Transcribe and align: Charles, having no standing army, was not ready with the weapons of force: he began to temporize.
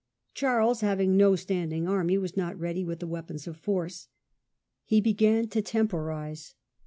Charles, 0.33 0.81
having 0.81 1.15
no 1.15 1.35
standing 1.35 1.87
army, 1.87 2.17
was 2.17 2.35
not 2.35 2.59
ready 2.59 2.83
with 2.83 3.01
the 3.01 3.05
weapons 3.07 3.45
of 3.45 3.55
force: 3.55 4.07
he 4.83 4.99
began 4.99 5.47
to 5.49 5.61
temporize. 5.61 6.55